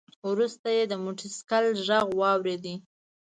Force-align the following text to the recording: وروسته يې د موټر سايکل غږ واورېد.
وروسته 0.31 0.67
يې 0.77 0.83
د 0.87 0.93
موټر 1.03 1.27
سايکل 1.37 1.65
غږ 1.87 2.07
واورېد. 2.19 2.65